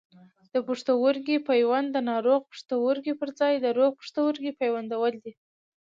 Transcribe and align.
د 0.53 0.55
پښتورګي 0.67 1.37
پیوند 1.49 1.87
د 1.91 1.97
ناروغ 2.09 2.41
پښتورګي 2.51 3.13
پر 3.19 3.29
ځای 3.39 3.53
د 3.59 3.65
روغ 3.77 3.91
پښتورګي 4.01 4.51
پیوندول 4.59 5.13
دي. 5.23 5.33